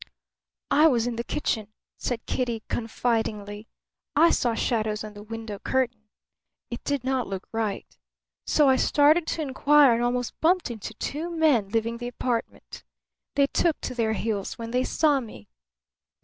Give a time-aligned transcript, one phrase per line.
[0.71, 1.67] "I was in the kitchen,"
[1.99, 3.67] said Kitty, confidingly.
[4.15, 6.07] "I saw shadows on the window curtain.
[6.71, 7.85] It did not look right.
[8.47, 12.83] So I started to inquire and almost bumped into two men leaving the apartment.
[13.35, 15.47] They took to their heels when they saw me."